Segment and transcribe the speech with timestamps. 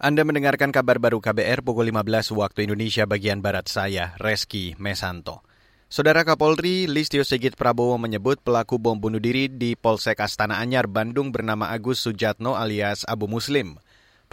[0.00, 5.44] Anda mendengarkan kabar baru KBR pukul 15 waktu Indonesia bagian Barat saya, Reski Mesanto.
[5.92, 11.28] Saudara Kapolri Listio Sigit Prabowo menyebut pelaku bom bunuh diri di Polsek Astana Anyar, Bandung
[11.28, 13.76] bernama Agus Sujatno alias Abu Muslim.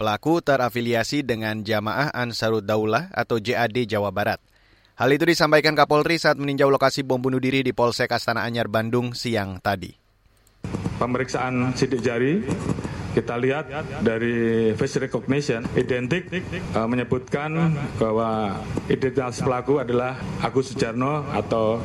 [0.00, 4.40] Pelaku terafiliasi dengan Jamaah Ansarud Daulah atau JAD Jawa Barat.
[4.96, 9.12] Hal itu disampaikan Kapolri saat meninjau lokasi bom bunuh diri di Polsek Astana Anyar, Bandung
[9.12, 9.92] siang tadi.
[10.96, 12.40] Pemeriksaan sidik jari
[13.16, 13.64] kita lihat
[14.04, 16.28] dari face recognition identik
[16.76, 21.80] uh, menyebutkan bahwa identitas pelaku adalah Agus Sujarno atau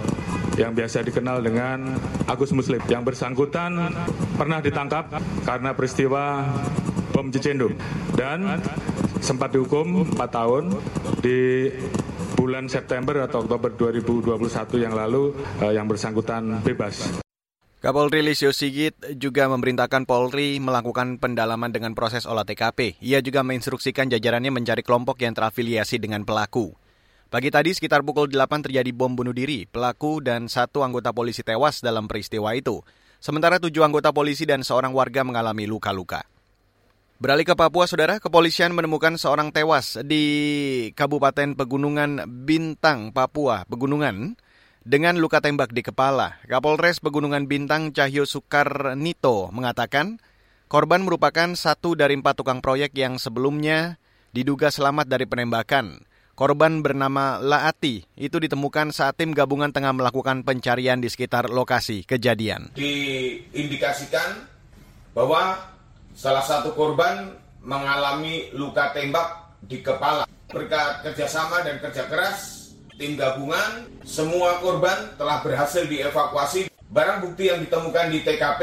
[0.60, 1.98] yang biasa dikenal dengan
[2.30, 2.78] Agus Muslim.
[2.86, 3.74] Yang bersangkutan
[4.38, 5.10] pernah ditangkap
[5.48, 6.46] karena peristiwa
[7.14, 7.70] bom Cicendo
[8.18, 8.62] dan
[9.22, 10.64] sempat dihukum 4 tahun
[11.22, 11.70] di
[12.34, 15.32] bulan September atau Oktober 2021 yang lalu
[15.64, 17.24] uh, yang bersangkutan bebas.
[17.84, 22.96] Kapolri Lisio Sigit juga memerintahkan Polri melakukan pendalaman dengan proses olah TKP.
[23.04, 26.72] Ia juga menginstruksikan jajarannya mencari kelompok yang terafiliasi dengan pelaku.
[27.28, 29.68] Pagi tadi sekitar pukul 8 terjadi bom bunuh diri.
[29.68, 32.80] Pelaku dan satu anggota polisi tewas dalam peristiwa itu.
[33.20, 36.24] Sementara tujuh anggota polisi dan seorang warga mengalami luka-luka.
[37.20, 40.24] Beralih ke Papua, saudara, kepolisian menemukan seorang tewas di
[40.96, 43.68] Kabupaten Pegunungan Bintang, Papua.
[43.68, 44.40] Pegunungan
[44.84, 46.40] dengan luka tembak di kepala.
[46.44, 50.20] Kapolres Pegunungan Bintang Cahyo Soekarnito mengatakan
[50.68, 53.98] korban merupakan satu dari empat tukang proyek yang sebelumnya
[54.36, 56.04] diduga selamat dari penembakan.
[56.34, 62.74] Korban bernama Laati itu ditemukan saat tim gabungan tengah melakukan pencarian di sekitar lokasi kejadian.
[62.74, 64.50] Diindikasikan
[65.14, 65.62] bahwa
[66.18, 70.26] salah satu korban mengalami luka tembak di kepala.
[70.50, 72.63] Berkat kerjasama dan kerja keras
[72.98, 76.70] tim gabungan, semua korban telah berhasil dievakuasi.
[76.94, 78.62] Barang bukti yang ditemukan di TKP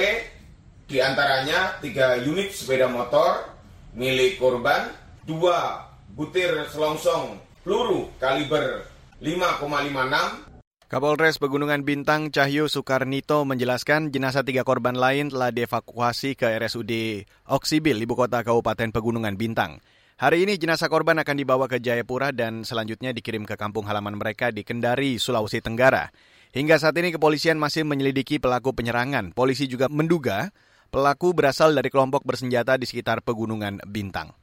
[0.87, 3.47] di antaranya tiga unit sepeda motor
[3.95, 4.91] milik korban,
[5.27, 8.87] dua butir selongsong peluru kaliber
[9.23, 10.51] 5,56
[10.91, 17.95] Kapolres Pegunungan Bintang Cahyo Soekarnito menjelaskan jenazah tiga korban lain telah dievakuasi ke RSUD Oksibil,
[18.03, 19.79] ibu kota Kabupaten Pegunungan Bintang.
[20.21, 24.53] Hari ini jenazah korban akan dibawa ke Jayapura dan selanjutnya dikirim ke kampung halaman mereka
[24.53, 26.13] di Kendari, Sulawesi Tenggara.
[26.53, 29.33] Hingga saat ini kepolisian masih menyelidiki pelaku penyerangan.
[29.33, 30.53] Polisi juga menduga
[30.93, 34.37] pelaku berasal dari kelompok bersenjata di sekitar pegunungan Bintang.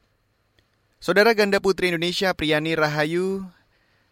[0.97, 3.45] Saudara ganda putri Indonesia Priyani Rahayu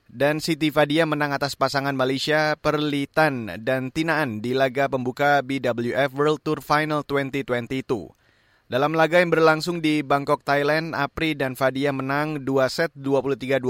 [0.05, 6.45] dan Siti Fadia menang atas pasangan Malaysia Perlitan dan Tinaan di laga pembuka BWF World
[6.45, 8.13] Tour Final 2022.
[8.65, 13.61] Dalam laga yang berlangsung di Bangkok, Thailand, Apri dan Fadia menang 2 set 23-21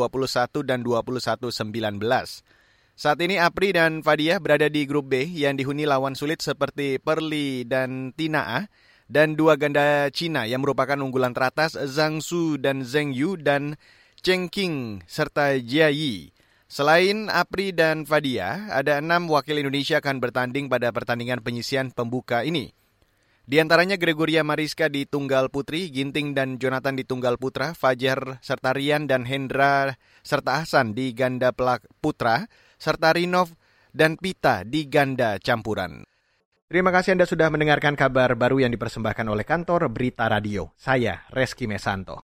[0.63, 1.99] dan 21-19.
[2.95, 7.67] Saat ini Apri dan Fadia berada di grup B yang dihuni lawan sulit seperti Perli
[7.67, 8.71] dan Tinaa
[9.11, 13.75] dan dua ganda Cina yang merupakan unggulan teratas Zhang Su dan Zheng Yu dan
[14.23, 16.31] Cheng King serta Jia Yi.
[16.71, 22.71] Selain Apri dan Fadia, ada enam wakil Indonesia akan bertanding pada pertandingan penyisian pembuka ini.
[23.45, 28.73] Di antaranya Gregoria Mariska di Tunggal Putri, Ginting dan Jonathan di Tunggal Putra, Fajar serta
[28.73, 29.93] Rian dan Hendra
[30.25, 32.49] serta Hasan di ganda pelak putra,
[32.81, 33.53] serta Rinov
[33.93, 36.01] dan Pita di ganda campuran.
[36.65, 40.73] Terima kasih Anda sudah mendengarkan kabar baru yang dipersembahkan oleh kantor Berita Radio.
[40.73, 42.17] Saya Reski Mesanto.